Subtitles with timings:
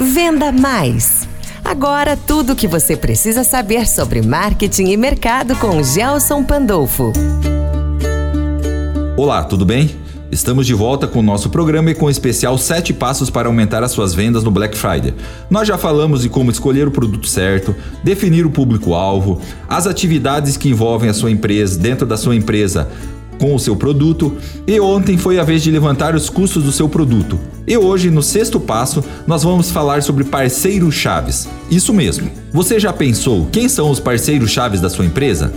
[0.00, 1.28] Venda Mais.
[1.62, 7.12] Agora tudo o que você precisa saber sobre marketing e mercado com Gelson Pandolfo.
[9.14, 9.94] Olá, tudo bem?
[10.32, 13.82] Estamos de volta com o nosso programa e com o especial 7 passos para aumentar
[13.82, 15.12] as suas vendas no Black Friday.
[15.50, 19.38] Nós já falamos de como escolher o produto certo, definir o público-alvo,
[19.68, 22.88] as atividades que envolvem a sua empresa, dentro da sua empresa,
[23.40, 24.36] com o seu produto,
[24.66, 27.40] e ontem foi a vez de levantar os custos do seu produto.
[27.66, 31.48] E hoje, no sexto passo, nós vamos falar sobre parceiros chaves.
[31.70, 32.30] Isso mesmo.
[32.52, 35.52] Você já pensou quem são os parceiros chaves da sua empresa?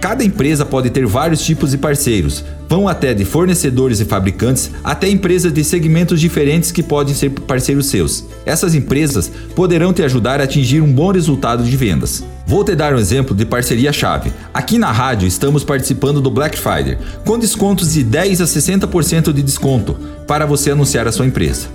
[0.00, 5.08] Cada empresa pode ter vários tipos de parceiros, vão até de fornecedores e fabricantes até
[5.08, 8.24] empresas de segmentos diferentes que podem ser parceiros seus.
[8.44, 12.22] Essas empresas poderão te ajudar a atingir um bom resultado de vendas.
[12.46, 14.32] Vou te dar um exemplo de parceria-chave.
[14.54, 19.42] Aqui na rádio estamos participando do Black Friday, com descontos de 10 a 60% de
[19.42, 19.94] desconto
[20.28, 21.66] para você anunciar a sua empresa.